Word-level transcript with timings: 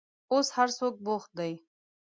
اوس 0.31 0.47
هر 0.57 0.69
څوک 0.77 0.93
بوخت 1.05 1.31
دي. 1.39 1.53